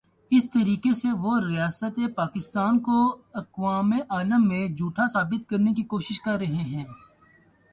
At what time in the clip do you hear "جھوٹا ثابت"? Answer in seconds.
4.67-5.49